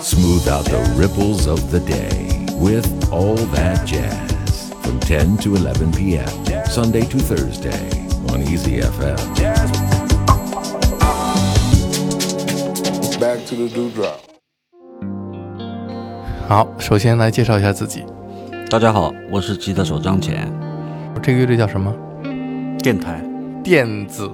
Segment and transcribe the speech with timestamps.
[0.00, 5.92] Smooth out the ripples of the day with all that jazz from 10 to 11
[5.92, 6.28] p.m.
[6.66, 7.90] Sunday to Thursday
[8.30, 9.16] on Easy FM.
[13.18, 14.20] Back to the dewdrop.
[16.46, 18.04] 好，首先来介绍一下自己。
[18.70, 20.52] 大家好，我是吉他手张乾。
[21.22, 21.92] 这个乐队叫什么？
[22.78, 23.20] 电台，
[23.64, 24.30] 电子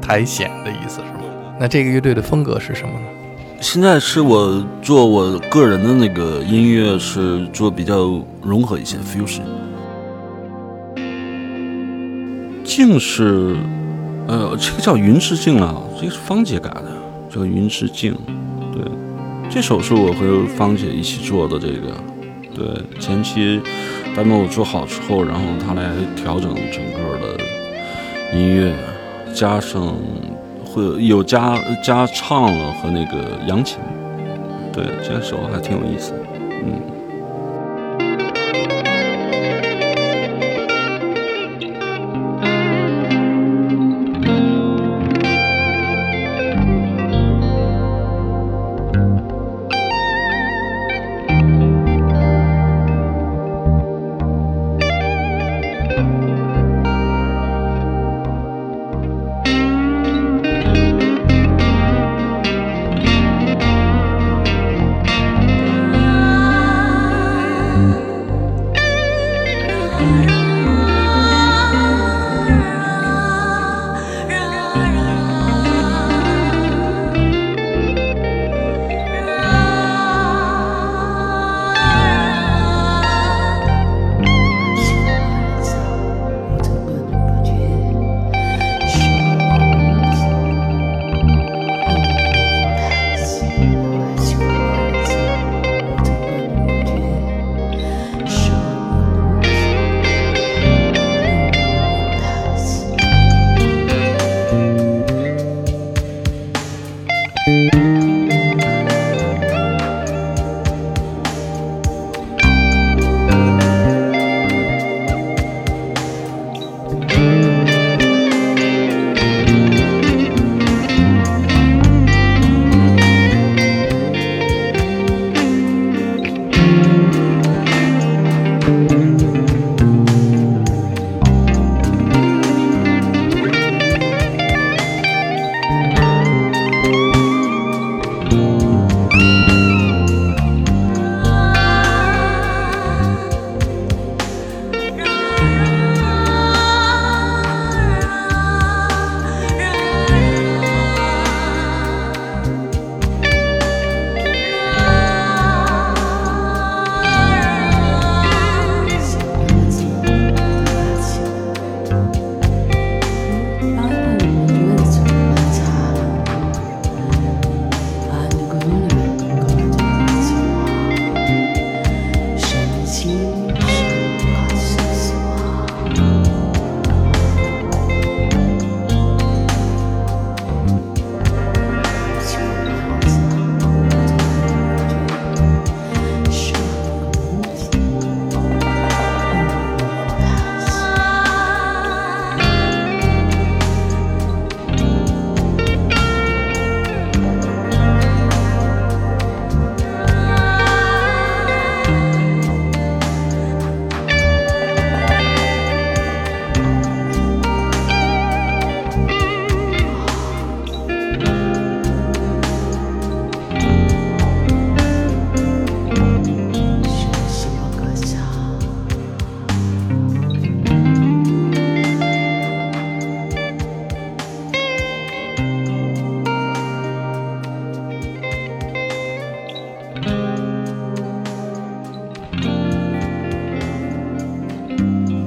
[0.00, 1.24] 苔藓的意思是吗？
[1.60, 3.06] 那这个乐队的风格是什么呢？
[3.62, 9.42] 现在是我做我个人的那个音乐，是做比较融合一些 fusion。
[12.64, 13.56] 镜是，
[14.26, 16.92] 呃，这个叫云之镜啊，这个是芳姐改的，
[17.32, 18.12] 叫云之镜。
[18.72, 18.82] 对，
[19.48, 21.56] 这首是我和芳姐一起做的。
[21.56, 21.94] 这个，
[22.56, 23.60] 对，前期
[24.16, 28.74] demo 做好之后，然后她来调整整个的音乐，
[29.32, 29.94] 加上
[30.72, 33.78] 会有加加唱了和那个扬琴。
[34.72, 36.14] 对，这首还挺有意思，
[36.64, 36.91] 嗯。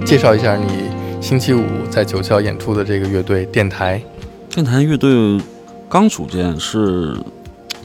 [0.06, 0.68] 介绍一下你
[1.20, 4.00] 星期五在九霄演出的这个乐队电台。
[4.52, 5.42] 电台乐队
[5.90, 7.18] 刚组建，是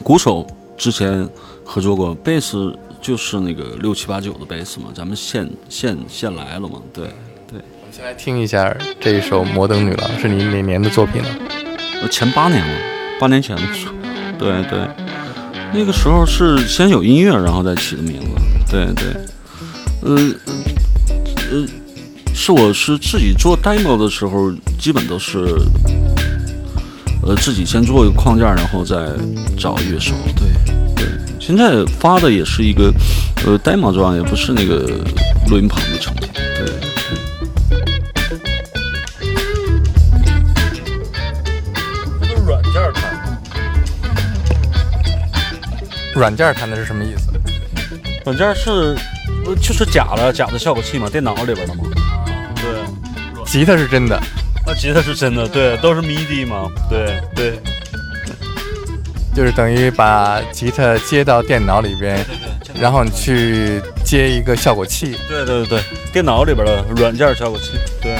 [0.03, 0.47] 鼓手
[0.77, 1.27] 之前
[1.65, 7.07] 合作过，贝斯就是那个六七八九的贝斯嘛，咱们现现现来了嘛，对
[7.51, 7.59] 对。
[7.81, 11.29] 我们先来听一下这一首《摩登女郎》，是你哪年的作品呢？
[12.11, 12.81] 前八年了，
[13.19, 13.63] 八年前的
[14.39, 14.79] 对对。
[15.73, 18.29] 那个时候是先有音乐，然后再起的名字，
[18.71, 19.15] 对对。
[20.03, 20.35] 呃
[21.51, 21.67] 呃。
[22.43, 25.45] 是我是自己做 demo 的时候，基本都是
[27.23, 28.97] 呃，自己先做一个框架，然后再
[29.59, 30.15] 找乐手。
[30.35, 30.49] 对
[30.97, 31.07] 对，
[31.39, 32.91] 现在发的也是一个
[33.45, 34.89] 呃 demo 状，也不是那个
[35.51, 36.31] 录音棚的成品。
[36.33, 38.57] 对这都是。
[42.47, 43.03] 软件弹，
[46.15, 47.31] 软件弹的是什么意思？
[48.25, 48.97] 软件是
[49.45, 51.85] 呃就是假的假的效果器嘛，电脑里边的嘛。
[53.51, 57.59] 对，吉他是真的，啊，吉他是真的，对，都是 MIDI 嘛，对对。
[59.33, 62.25] 就是等于把吉他接到电脑里边，
[62.81, 65.17] 然后你去接一个效果器。
[65.29, 65.81] 对对对，
[66.13, 67.71] 电脑里边的软件效果器。
[68.03, 68.17] 对。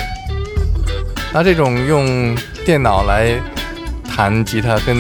[1.33, 3.35] 那这种用电脑来
[4.09, 4.97] 弹吉他，跟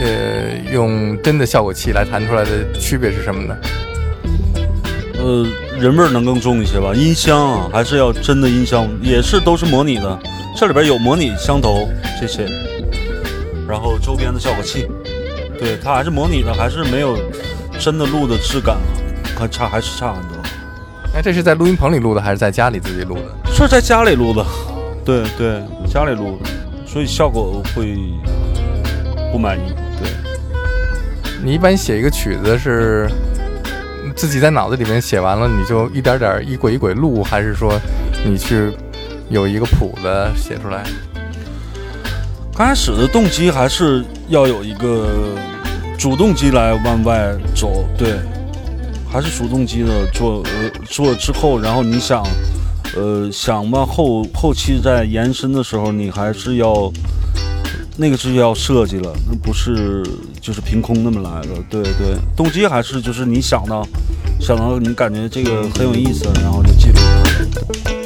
[0.00, 3.56] 呃用真的效果器来弹出来的区别是什么呢？
[5.18, 5.46] 呃，
[5.80, 6.92] 人味儿能更重一些吧。
[6.92, 10.18] 音箱啊，还是要真的音箱，也是都是模拟的。
[10.56, 11.88] 这里边有模拟箱头
[12.20, 12.46] 这些，
[13.68, 14.88] 然后周边的效果器。
[15.58, 17.16] 对，它还是模拟的，还是没有
[17.78, 18.76] 真的录的质感，
[19.38, 20.36] 还差还是差很多。
[21.14, 23.52] 哎，这是在录音棚里录的，还是在家里自己录的？
[23.52, 24.44] 是在家里录的，
[25.04, 26.50] 对对，家里录的，
[26.86, 27.96] 所以效果会
[29.32, 29.62] 不满意。
[30.00, 30.10] 对，
[31.42, 33.08] 你一般写一个曲子是
[34.18, 37.72] 自己在脑子里面写完了，你就一点点一轨一轨录，还是说
[38.26, 38.72] 你去
[39.30, 40.82] 有一个谱子写出来？
[42.52, 45.36] 刚开始的动机还是要有一个
[45.96, 48.18] 主动机来往外走，对，
[49.08, 52.20] 还是主动机的做呃做之后，然后你想
[52.96, 56.92] 呃想往后后期再延伸的时候，你还是要
[58.00, 60.06] 那个是要设计了，那不是
[60.40, 63.84] 就是凭空那么来的，对对，动机还是就是你想到
[64.40, 67.97] 想到你感觉这个很有意思，然后就记录下来。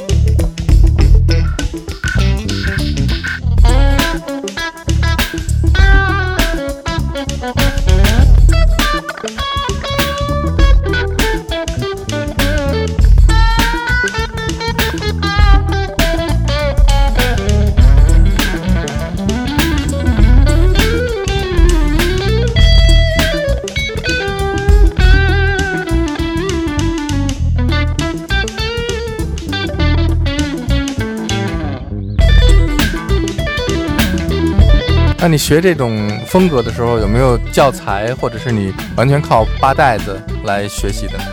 [35.23, 41.25] 那你学这种风格的时候，有没有教材，或者是你完全靠扒带子来学习的呢？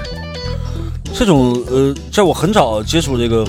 [1.12, 3.44] 这种呃，在我很早接触这个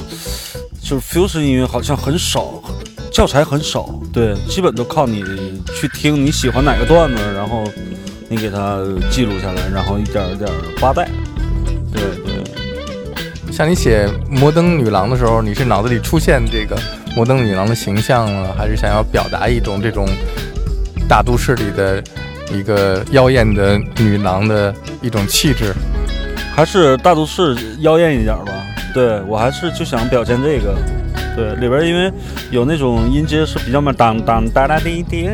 [0.83, 2.55] 就是 fusion 音乐，好像很少
[3.13, 5.23] 教材很少，对，基本都靠你
[5.79, 7.63] 去听你喜欢哪个段子，然后
[8.31, 8.79] 你给它
[9.11, 10.51] 记录下来，然后一点一点
[10.81, 11.07] 扒带。
[11.93, 13.53] 对对。
[13.53, 16.81] 像你写《摩登女郎》的时候，你是脑子里出现这个？
[17.17, 20.07] 摩登女郎的形象啊，还是想要表达一种这种
[21.09, 22.03] 大都市里的
[22.53, 25.75] 一个妖艳的女郎的一种气质，
[26.55, 28.53] 还是大都市妖艳一点吧？
[28.95, 30.75] 对我还是就想表现这个。
[31.37, 32.13] 对，里边因为
[32.51, 35.29] 有那种音阶是比较嘛当当哒哒滴滴，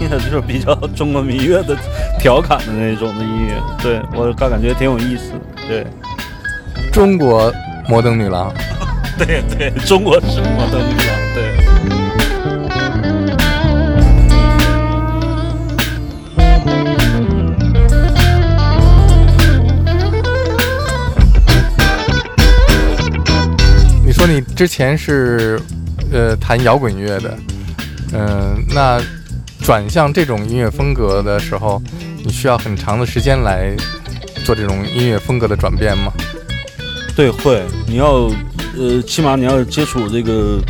[0.00, 1.76] 就是比较中国民乐的
[2.18, 3.54] 调侃的那种的音乐。
[3.82, 5.32] 对我感觉挺有意思。
[5.68, 5.86] 对，
[6.90, 7.52] 中国
[7.86, 8.50] 摩登女郎。
[9.18, 11.21] 对对，中国是摩登女郎。
[24.62, 25.60] 之前是
[26.12, 27.36] 呃弹摇滚乐的，
[28.12, 29.02] 嗯，那
[29.60, 31.82] 转向这种音乐风格的时候，
[32.24, 33.74] 你需要很长的时间来
[34.44, 36.12] 做这种音乐风格的转变吗？
[37.16, 37.60] 对，会。
[37.88, 38.30] 你要
[38.78, 40.60] 呃，起码你要接触这个。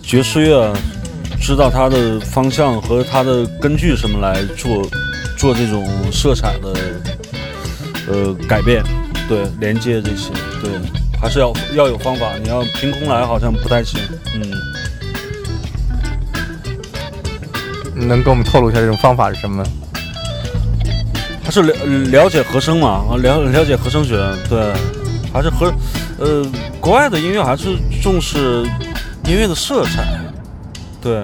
[0.00, 0.72] 爵士乐，
[1.40, 4.88] 知道它的方向和它的根据什么来做，
[5.36, 6.72] 做这种色彩的
[8.06, 8.80] 呃改变，
[9.28, 10.30] 对连接这些，
[10.62, 10.70] 对
[11.20, 14.00] 还是要要有方法，你要凭空来好像不太行，
[14.34, 14.50] 嗯。
[18.06, 19.64] 能给我们透露一下这种方法是什么？
[21.44, 21.74] 还是了
[22.10, 24.16] 了解和声嘛，了了解和声学，
[24.48, 24.72] 对，
[25.32, 25.72] 还是和
[26.18, 26.46] 呃
[26.80, 28.64] 国外的音乐还是重视。
[29.24, 30.18] 音乐的色彩，
[31.02, 31.20] 对，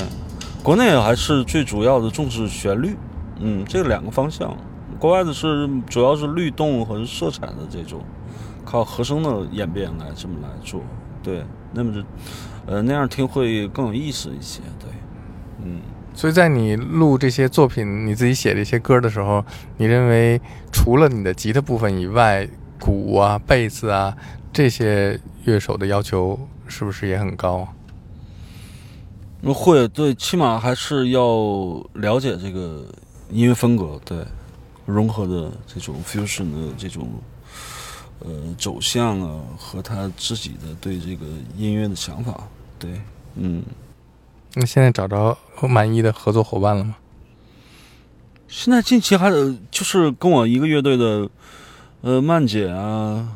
[0.63, 2.95] 国内还是最主要的重视旋律，
[3.41, 4.55] 嗯，这两个方向，
[4.99, 8.05] 国外的是主要是律动和色彩的这种，
[8.65, 10.81] 靠和声的演变来这么来做，
[11.23, 12.01] 对，那么就，
[12.67, 14.89] 呃，那样听会更有意思一些，对，
[15.63, 15.81] 嗯，
[16.15, 19.45] 所以在你录这些作品，你自己写这些歌的时候，
[19.77, 20.41] 你认为
[20.73, 22.49] 除了你的吉他部分以外，
[22.81, 24.17] 鼓啊、贝斯啊
[24.53, 27.67] 这些乐手的要求是不是也很高？
[29.55, 31.23] 会对，起码还是要
[31.95, 32.87] 了解这个
[33.31, 34.19] 音乐风格，对，
[34.87, 37.09] 融合的这种 fusion 的这种
[38.21, 43.01] 呃走向啊，和他自己的对这个音乐的想法，对，
[43.37, 43.63] 嗯。
[44.57, 45.37] 那现在找着
[45.69, 46.97] 满意的合作伙伴了吗？
[48.47, 49.29] 现在近期还
[49.69, 51.29] 就是跟我一个乐队的，
[52.03, 53.29] 呃，曼姐啊，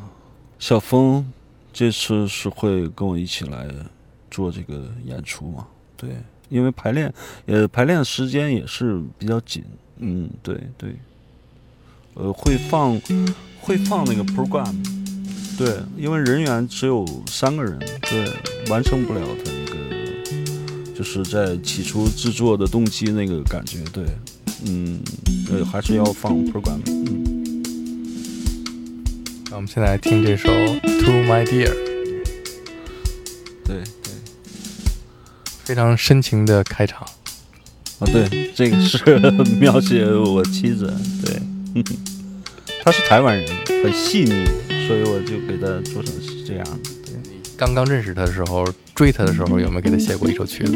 [0.59, 1.29] 小峰，
[1.73, 3.67] 这次是会跟我一起来
[4.31, 5.67] 做这个演出嘛？
[5.97, 6.15] 对，
[6.47, 7.13] 因为排练，
[7.47, 9.65] 呃，排练时间也是比较紧，
[9.97, 10.95] 嗯，对对，
[12.13, 12.97] 呃，会放
[13.61, 14.73] 会放那个 program，
[15.57, 18.33] 对，因为人员只有三个人，对，
[18.69, 24.05] 完成不了他那个，就是在起初制作的动机那个感觉，对。
[24.65, 24.99] 嗯，
[25.47, 26.81] 对，还是要放 program。
[26.85, 27.63] 嗯，
[29.49, 30.49] 那我们现在听这首
[30.81, 31.69] 《To My Dear》。
[33.63, 34.11] 对对，
[35.63, 37.07] 非常深情的开场。
[37.99, 39.17] 啊，对，这个是
[39.61, 40.93] 描写我妻子。
[41.23, 41.41] 对，
[42.89, 43.47] 他是台湾人，
[43.83, 44.47] 很细腻，
[44.87, 46.65] 所以我就给他做成是这样。
[46.65, 46.89] 的，
[47.55, 48.65] 刚刚认识他的时候，
[48.95, 50.75] 追他的时候，有没有给他写过一首曲子？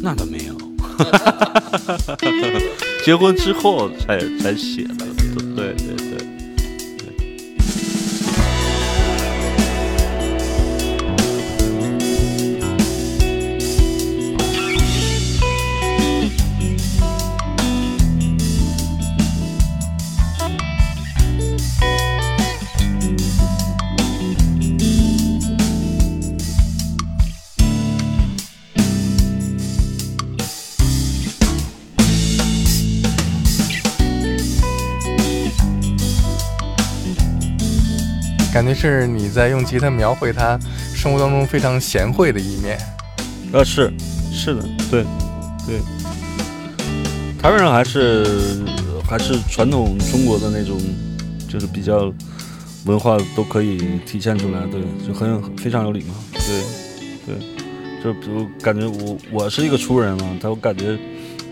[0.00, 0.60] 那倒没有。
[3.04, 5.06] 结婚之后才才写的，
[5.54, 6.18] 对对对。
[6.18, 6.31] 感
[38.82, 40.58] 是你在用吉他描绘他
[40.92, 42.76] 生活当中非常贤惠的一面，
[43.52, 43.92] 呃，是，
[44.32, 45.04] 是的，对，
[45.64, 45.78] 对，
[47.40, 48.60] 台湾人还是
[49.08, 50.76] 还是传统中国的那种，
[51.48, 52.12] 就是比较
[52.86, 56.42] 文化都可以体现出来，对，就很非常有礼貌，对，
[57.24, 60.98] 对，就比如感觉我我是一个粗人嘛，他我感觉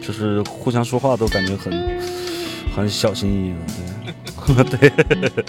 [0.03, 2.01] 就是互相说话都感觉很
[2.75, 4.91] 很小心翼翼的，对，
[5.31, 5.45] 对。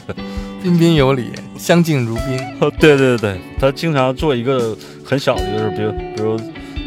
[0.62, 2.39] 彬彬有礼，相敬如宾。
[2.60, 6.39] 哦，对对对，他经常做一个很小的，就是比如比如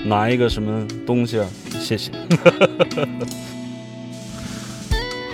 [0.04, 1.46] 拿一个什么东西啊，
[1.80, 2.12] 谢谢。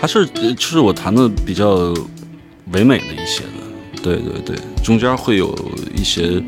[0.00, 1.92] 还是就是我弹的比较
[2.72, 3.50] 唯美的一些的，
[4.02, 5.54] 对对对，中间会有
[5.94, 6.42] 一些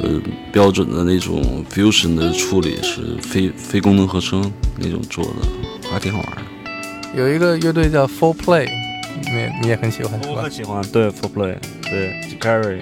[0.00, 0.20] 呃
[0.52, 6.42] 标准的那种 fusion 的处理，是非非功能合声那种做的，还挺好玩的。
[7.16, 8.85] 有一个乐队叫 Full Play。
[9.28, 12.80] 你你也很喜欢，我很喜欢，对，For Play，对，Gary，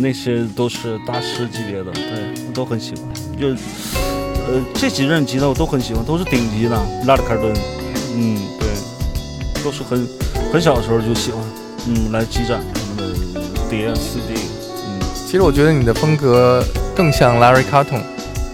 [0.00, 3.04] 那些都是大师级别的，对，我都很喜欢。
[3.38, 7.52] 就呃，这几任吉他我都很喜欢，都是顶级的，拉德卡顿，
[8.14, 10.06] 嗯，对，都是很
[10.52, 11.42] 很小的时候就喜欢，
[11.88, 14.40] 嗯，来积攒他们的碟 CD，
[14.86, 15.00] 嗯。
[15.26, 16.64] 其实我觉得你的风格
[16.96, 18.02] 更像 Larry Carton，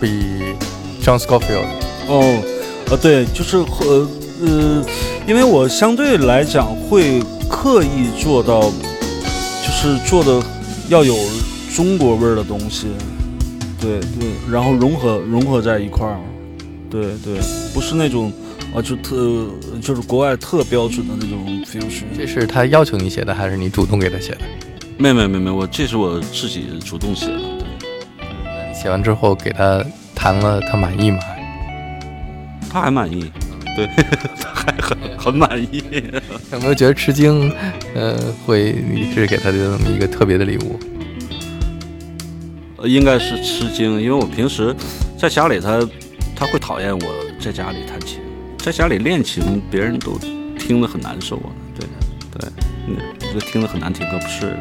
[0.00, 0.56] 比
[1.02, 1.66] John Scofield。
[2.08, 2.42] 哦，
[2.90, 4.08] 呃，对，就是和
[4.46, 4.84] 呃。
[5.26, 10.46] 因为我相对来讲会刻意做到，就是做的
[10.90, 11.16] 要有
[11.74, 12.88] 中国味儿的东西，
[13.80, 16.20] 对对，然后融合融合在一块儿，
[16.90, 17.40] 对对，
[17.72, 18.30] 不是那种
[18.74, 19.46] 啊就特
[19.80, 22.04] 就是国外特标准的那种 fusion。
[22.14, 24.40] 这是他要求你写的，还是你主动给他写的？
[24.98, 27.40] 没没没没，我这是我自己主动写的。
[28.18, 29.82] 对，写完之后给他
[30.14, 31.18] 弹了，他满意吗？
[32.70, 33.32] 他还满意。
[33.76, 33.86] 对，
[34.54, 35.82] 还很很满意。
[36.52, 37.52] 有没有觉得吃惊？
[37.94, 38.16] 呃，
[38.46, 40.78] 会你是给他的这么一个特别的礼物？
[42.76, 44.74] 呃，应该是吃惊，因为我平时
[45.18, 45.86] 在家里，他
[46.36, 48.20] 他会讨厌我在家里弹琴，
[48.58, 50.18] 在家里练琴，别人都
[50.58, 51.50] 听得很难受啊。
[51.78, 51.86] 对
[52.38, 52.48] 对，
[52.88, 52.96] 嗯，
[53.32, 54.56] 这听得很难听，可不是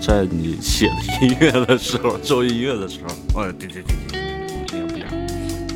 [0.00, 3.00] 在你写的音乐的时候，做音乐的时
[3.34, 4.20] 候，哦，对对对对，
[4.66, 5.08] 不一样不一样。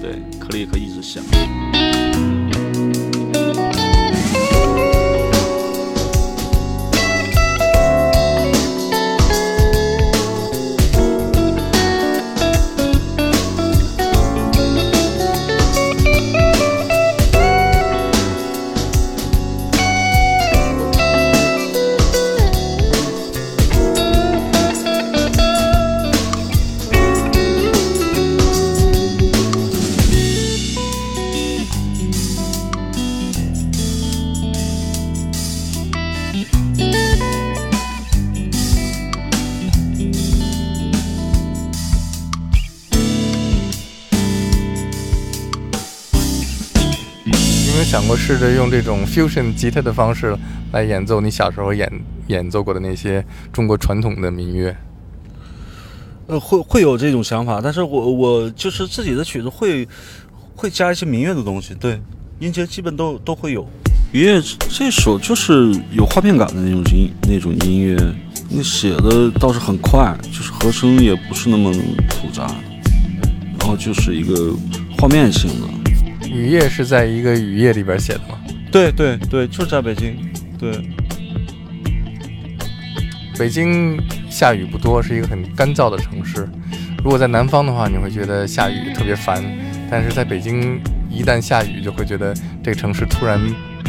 [0.02, 1.23] 对，克里克一直响。
[1.33, 1.96] 想
[48.26, 50.37] 试着用这种 fusion 吉他的方式
[50.73, 51.88] 来演奏你小时候演
[52.26, 54.76] 演奏过的那些中国传统的民乐？
[56.26, 59.87] 呃，会会有这种想法，但是我我就是自己的曲子会
[60.56, 62.02] 会加一些民乐的东西，对，
[62.40, 63.64] 音阶基本都都会有。
[64.12, 67.97] 音乐这首就是有画面感的那种音那种音乐，
[68.49, 71.73] 你写的倒是很快，就是和声也不是那么
[72.11, 72.45] 复杂，
[73.61, 74.52] 然后就是一个
[74.99, 75.75] 画面性的。
[76.37, 78.38] 雨夜是在一个雨夜里边写的吗？
[78.71, 80.14] 对对对，就是在北京，
[80.59, 80.71] 对。
[83.38, 83.99] 北京
[84.31, 86.49] 下雨不多，是一个很干燥的城市。
[87.02, 89.43] 如果在南方的话，你会觉得下雨特别烦；
[89.90, 93.40] 但是在北京，一旦下雨，就会觉得这个城市突然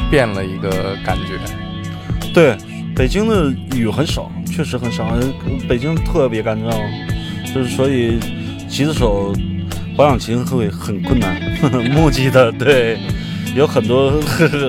[0.09, 2.33] 变了一个感觉。
[2.33, 2.57] 对，
[2.95, 5.17] 北京的雨很少，确实很少。
[5.67, 6.73] 北京特别干燥，
[7.53, 8.19] 就是所以
[8.67, 9.33] 吉他手
[9.97, 11.41] 保养琴会很困难。
[11.91, 12.99] 木吉他对，
[13.55, 14.13] 有很多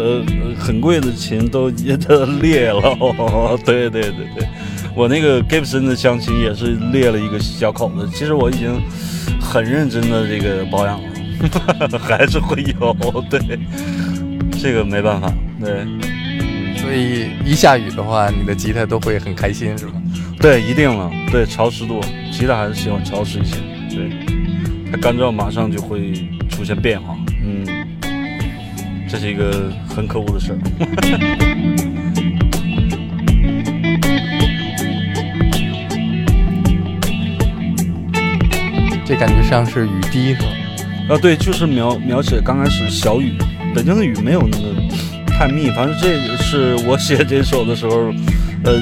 [0.58, 2.96] 很贵的琴都也都裂了。
[3.64, 4.48] 对对对对。
[4.94, 8.80] 我那个 Gibson 的香琴也是裂了一个小口子，其实我已经
[9.40, 12.96] 很认真的这个保养了， 还是会有，
[13.30, 13.38] 对，
[14.60, 15.86] 这个没办法，对，
[16.76, 19.92] 所以一下雨的话，你的吉他都会很开心，是吗？
[20.40, 22.00] 对，一定了，对，潮湿度，
[22.32, 23.56] 吉他还是喜欢潮湿一些，
[23.88, 24.10] 对，
[24.90, 26.12] 它干燥马上就会
[26.48, 27.64] 出现变化，嗯，
[29.08, 30.58] 这是一个很可恶的事儿。
[39.04, 40.48] 这感觉像是雨滴，是吧？
[41.10, 43.32] 啊，对，就是描描写刚开始小雨。
[43.74, 44.74] 北京的雨没有那个
[45.26, 48.12] 太密，反正这是我写这首的时候，
[48.64, 48.80] 呃，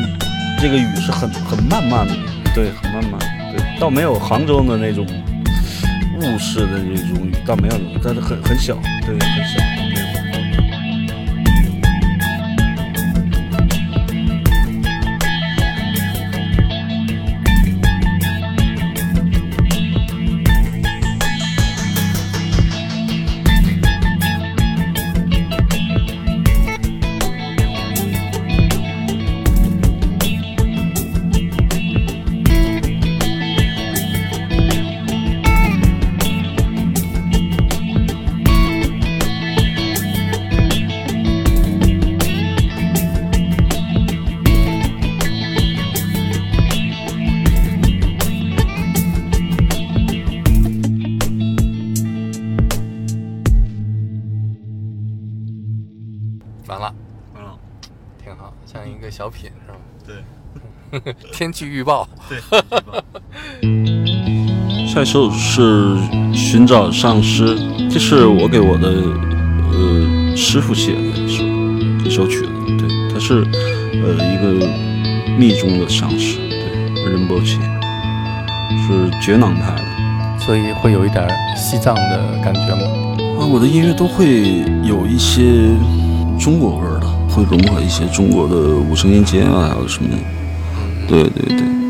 [0.61, 2.15] 这个雨是很很慢慢的，
[2.55, 3.21] 对，很慢慢，
[3.53, 5.07] 对，倒没有杭州的那种
[6.19, 9.45] 雾式的那种雨，倒没有，但是很很小，对，很。
[9.45, 9.76] 小
[61.37, 62.09] 天气预报。
[62.31, 62.39] 对，
[64.89, 65.95] 下一首是
[66.33, 67.55] 寻找上师，
[67.91, 68.89] 这是我给我的
[69.71, 71.45] 呃师傅写的一首
[72.07, 72.49] 一首曲子。
[72.79, 73.45] 对，他是
[74.03, 74.67] 呃一个
[75.37, 77.59] 密宗的上师，对，仁波切，
[78.87, 79.83] 是觉囊派的，
[80.41, 82.81] 所以会有一点西藏的感觉吗？
[83.39, 85.43] 啊，我的音乐都会有一些
[86.41, 87.07] 中国味儿的。
[87.29, 90.09] 会融合一些中国的五声音阶啊，还有什么？
[91.07, 91.86] 对对对。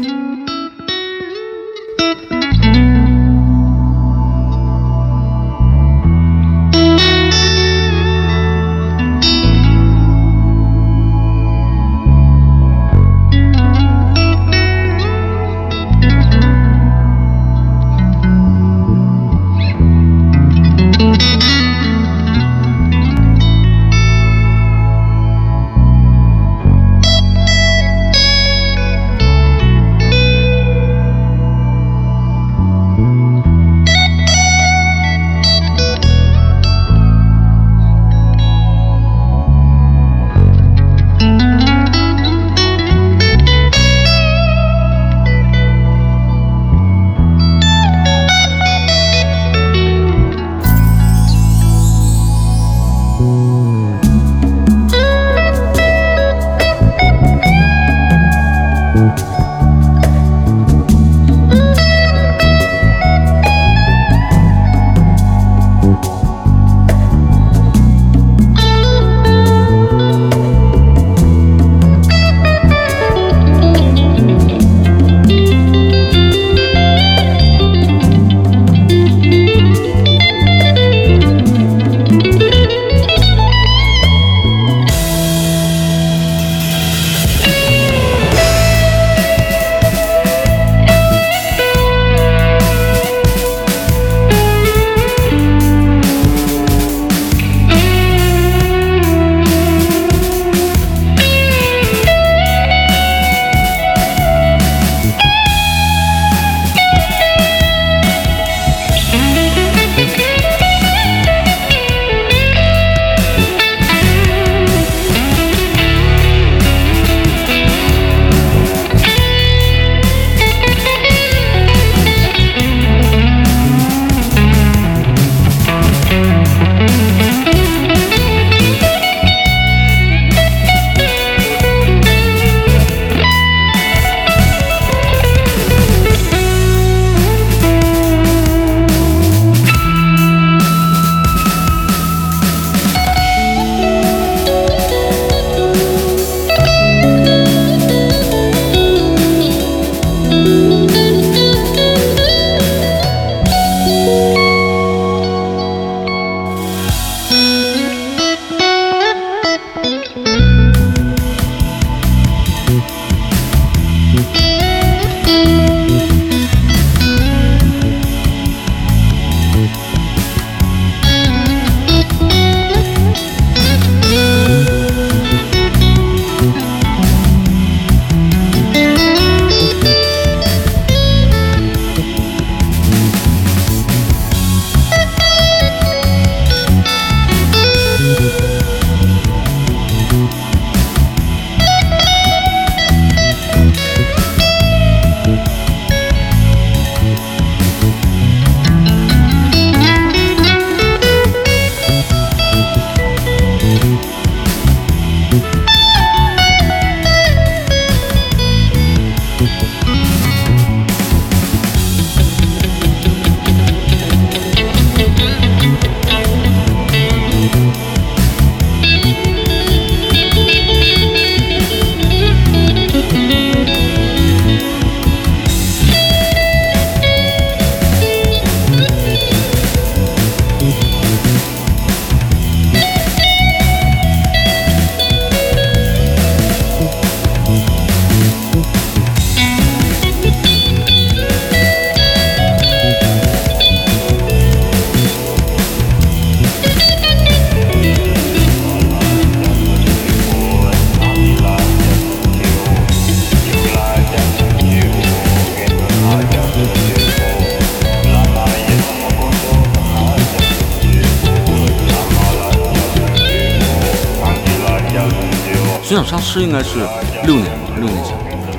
[266.06, 266.78] 上师应该是
[267.24, 268.14] 六年吧，六年前。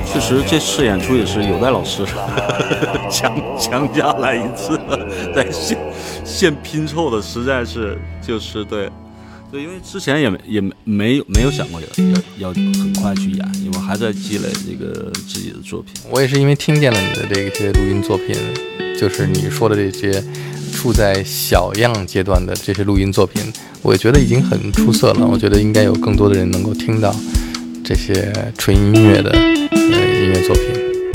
[0.06, 2.06] 确实，这次演出也是有戴老师
[3.10, 4.78] 强强加来一次，
[5.34, 5.78] 在现
[6.26, 8.90] 现拼凑的，实在是就是对
[9.50, 11.88] 对，因为之前也没也没没有没有想过要
[12.38, 15.94] 要要很快去演，因为还在积累这个自己的作品。
[16.10, 18.36] 我也是因为听见了你的这些录音作品，
[19.00, 20.22] 就是你说的这些
[20.72, 23.42] 处在小样阶段的这些录音作品，
[23.82, 25.26] 我觉得已经很出色了。
[25.26, 27.16] 我觉得应该有更多的人能够听到
[27.84, 30.64] 这些纯音乐的呃音乐作品。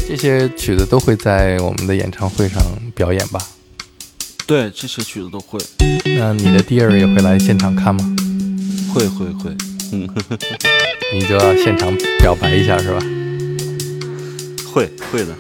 [0.09, 2.63] 这些曲子都会在我们的演唱会上
[2.95, 3.41] 表演吧？
[4.47, 5.59] 对，这些曲子都会。
[6.05, 8.17] 那你的第二也会来现场看吗？
[8.93, 9.57] 会会会，
[9.93, 10.09] 嗯，
[11.15, 13.01] 你就要现场表白一下是吧？
[14.71, 15.35] 会会的。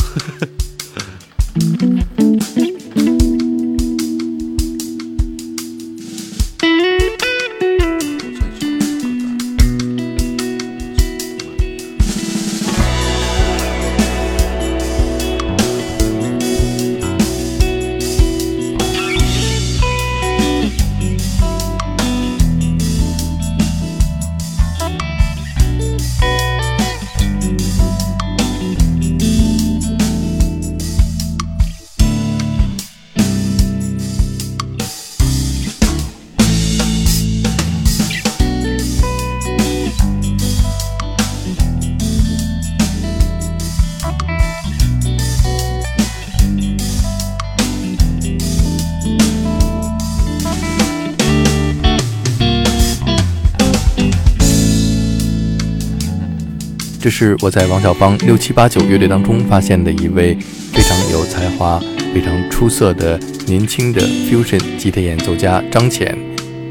[57.03, 60.39] 这是我在王小芳六七八九乐队当中发现的一位
[60.73, 61.83] 非常有才华、
[62.15, 66.17] 非常出色的年轻的 fusion 吉他演奏家张浅。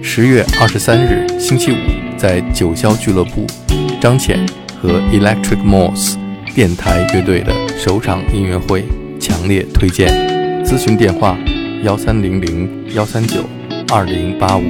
[0.02, 1.76] 十月二十三日星期五，
[2.18, 3.46] 在九霄俱乐部，
[4.00, 4.40] 张浅
[4.82, 6.16] 和 Electric Moss
[6.56, 8.86] 电台乐队的首场音乐会，
[9.20, 10.08] 强烈推荐。
[10.64, 11.38] 咨询电话：
[11.84, 13.44] 幺三零零幺三九
[13.90, 14.64] 二零八五。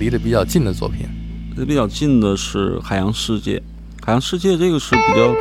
[0.00, 1.06] 离得比较近的作品。
[1.50, 3.56] 离得比较近的是《海洋世界》，
[4.02, 5.34] 《海洋世界》这个是比较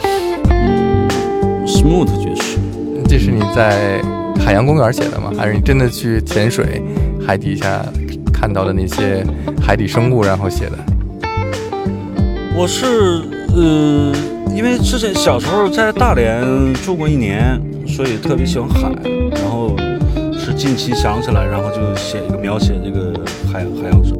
[0.49, 1.07] 嗯
[1.65, 2.57] smooth 爵士。
[3.07, 4.01] 这是你在
[4.37, 5.31] 海洋公园写的吗？
[5.37, 6.83] 还是你真的去潜水，
[7.25, 7.85] 海底下
[8.33, 9.25] 看到的那些
[9.61, 10.77] 海底生物，然后写的？
[12.53, 13.23] 我是
[13.55, 14.13] 呃，
[14.53, 18.91] 因为之前小时候在大连住过一年，所以特别喜欢海，
[19.31, 19.73] 然后
[20.37, 23.13] 是近期想起来，然后就写一个描写这个
[23.51, 24.18] 海海洋生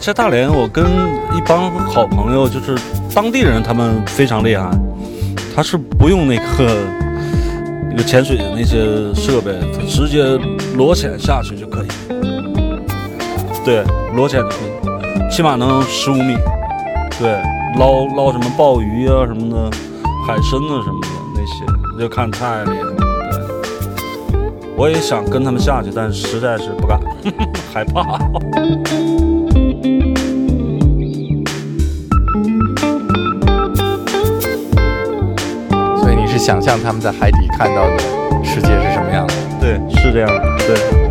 [0.00, 0.84] 在大连，我跟
[1.36, 2.74] 一帮好朋友，就是
[3.14, 4.70] 当地人，他们非常厉害，
[5.54, 6.74] 他是不用那个
[7.90, 10.24] 那个潜水的那些设备，他直接
[10.74, 11.88] 裸潜下去就可以。
[13.62, 13.84] 对，
[14.16, 16.34] 裸潜就可以，起码能十五米。
[17.18, 17.38] 对，
[17.78, 19.76] 捞捞什么鲍鱼啊什么的，
[20.26, 22.96] 海参啊什么的那些，就看太厉害了。
[24.32, 24.40] 对，
[24.78, 26.98] 我也想跟他们下去，但是实在是不敢，
[27.70, 28.18] 害怕。
[36.40, 37.98] 想象他们在海底看到的
[38.42, 39.34] 世界是什么样的？
[39.60, 41.09] 对，是这样的，对。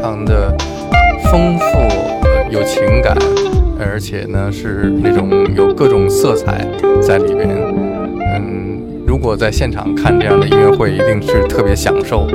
[0.00, 0.56] 非常的
[1.30, 1.64] 丰富，
[2.50, 3.14] 有情感，
[3.78, 6.66] 而且呢是那种有各种色彩
[7.02, 7.50] 在里边。
[8.34, 12.26] 嗯，如果在现场看这样的音乐会，一定是特别享受。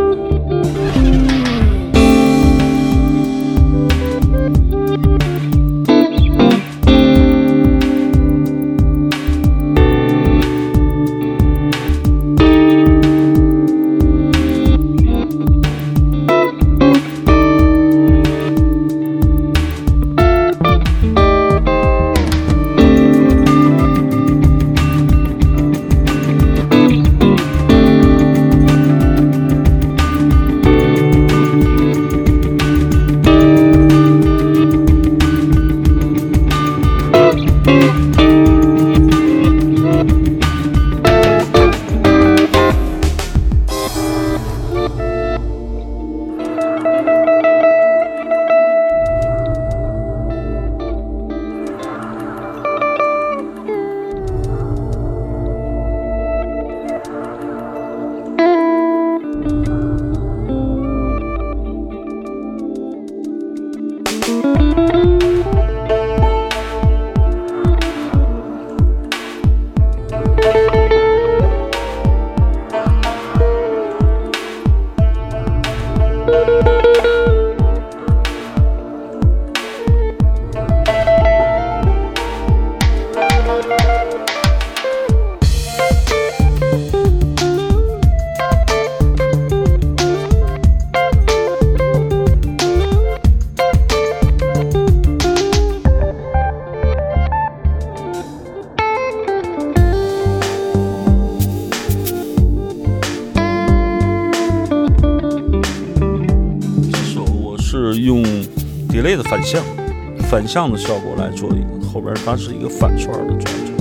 [110.45, 113.73] 反向的效果来做一个，后边它是一个反串的转折。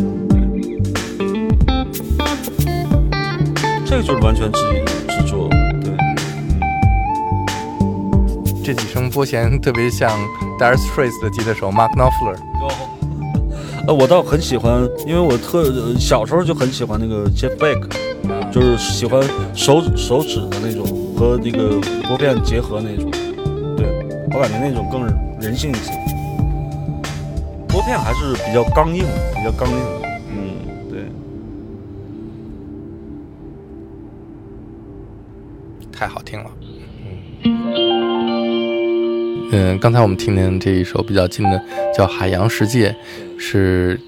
[3.85, 5.57] 这个就是完全自己制作的。
[5.83, 5.93] 对，
[8.65, 10.11] 这几声拨弦特别像
[10.59, 12.39] Dire Straits 的吉他手 Mark Knopfler。
[13.87, 17.87] 呃，我倒很喜欢，因为我特呃小时候就很喜欢那个 Jeff Beck，
[18.51, 19.23] 就是喜欢
[19.53, 23.11] 手手指的那种和那个拨片结合那种。
[23.77, 23.87] 对
[24.33, 25.05] 我感觉那种更
[25.39, 25.93] 人性一些。
[27.85, 29.77] 拨片还是比较刚硬，比较刚硬。
[30.31, 30.57] 嗯，
[30.91, 31.05] 对。
[35.93, 36.51] 太好听了。
[39.53, 41.63] 嗯，刚才我们听见这一首比较近的，
[41.95, 42.89] 叫《海洋世界》，
[43.39, 44.01] 是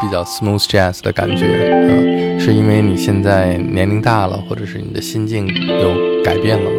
[0.00, 1.46] 比较 smooth jazz 的感觉？
[1.88, 6.76] 嗯，是因为你现在年龄大了，或者是你的心境有改变了吗？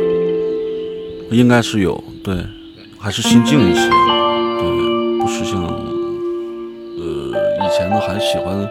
[1.31, 2.37] 应该是有，对，
[2.97, 5.61] 还是心静一些，对，不是像
[7.83, 8.65] 前呢，还喜欢，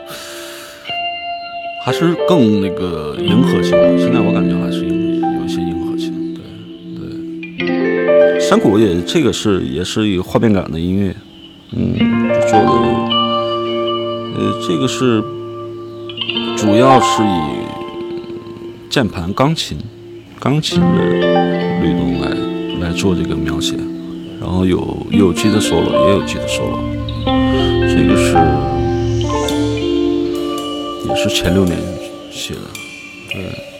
[1.85, 3.99] 还是更那个迎合性的。
[3.99, 6.43] 现在我感觉还是有有一些迎合性，对
[7.69, 8.41] 对。
[8.41, 11.15] 山谷也这个是也是一个画面感的音乐，
[11.73, 11.93] 嗯，
[12.49, 12.71] 做的
[14.35, 15.23] 呃这个是
[16.57, 19.77] 主要是以键盘、钢琴、
[20.41, 20.87] 钢琴的
[21.83, 22.31] 律动来。
[22.81, 23.77] 来做这个描写，
[24.41, 26.81] 然后有有机的 solo，也有机的 solo，
[27.87, 28.35] 这个是
[31.17, 31.79] 是前六年
[32.31, 32.61] 写的，
[33.31, 33.43] 对。《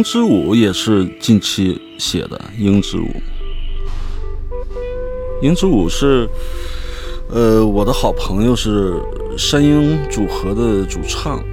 [0.00, 3.04] 鹰之舞》也是近期写的，《鹰之舞》。
[5.42, 6.26] 《鹰之舞》是，
[7.28, 8.94] 呃，我的好朋友是
[9.36, 11.44] 山鹰组合的主唱，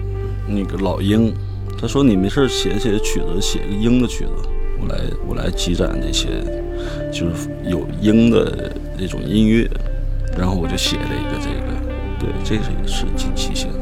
[0.47, 1.33] 那个老鹰，
[1.77, 4.31] 他说你没事写写曲子，写个鹰的曲子，
[4.79, 6.29] 我来我来积攒这些，
[7.11, 9.69] 就是有鹰的那种音乐，
[10.37, 11.73] 然后我就写了一个这个，
[12.17, 13.76] 对，这个也是近期写的，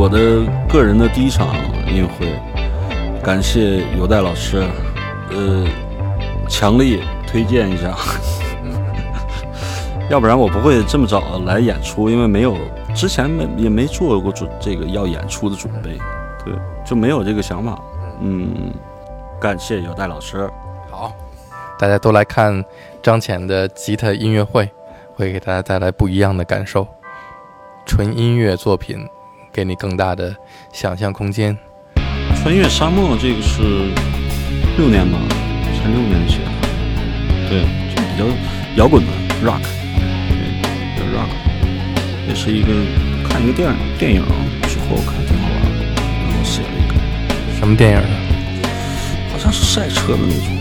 [0.00, 0.18] 我的
[0.66, 1.54] 个人的第一场
[1.86, 2.34] 音乐会，
[3.22, 4.66] 感谢有代老师，
[5.30, 5.66] 呃，
[6.48, 7.94] 强力推荐一下，
[10.08, 12.56] 要不然我不会这么早来演出，因为没有
[12.94, 15.98] 之前没也没做过准这个要演出的准备，
[16.46, 17.78] 对，就没有这个想法。
[18.22, 18.72] 嗯，
[19.38, 20.48] 感谢有代老师。
[20.90, 21.12] 好，
[21.78, 22.64] 大家都来看
[23.02, 24.66] 张浅的吉他音乐会，
[25.14, 26.88] 会给大家带来不一样的感受。
[27.84, 29.06] 纯音乐作品，
[29.52, 30.34] 给你更大的
[30.72, 31.56] 想象空间。
[32.42, 33.62] 穿越沙漠这个是
[34.78, 35.18] 六年吧，
[35.74, 36.50] 前六年写的，
[37.48, 37.62] 对，
[37.94, 38.24] 就比较
[38.76, 39.12] 摇滚的
[39.44, 39.60] rock，
[40.30, 40.38] 对，
[40.94, 41.28] 比较 rock，
[42.28, 42.68] 也是一个
[43.28, 44.24] 看一个电影电影
[44.62, 45.84] 之后看挺好玩的，
[46.28, 46.94] 然后写了一个
[47.58, 48.16] 什么电影呢？
[49.32, 50.59] 好像是赛车的那种。